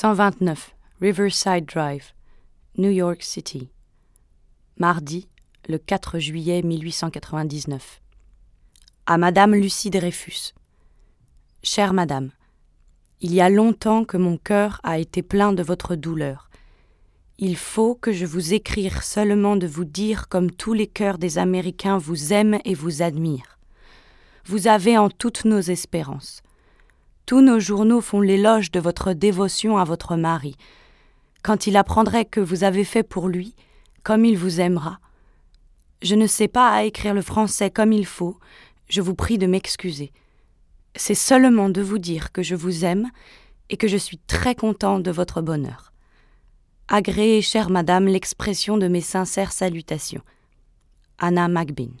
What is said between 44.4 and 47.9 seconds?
content de votre bonheur. Agréez, chère